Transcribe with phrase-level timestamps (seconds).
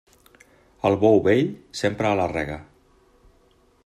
[0.89, 1.51] El bou vell,
[1.81, 2.57] sempre a la rega.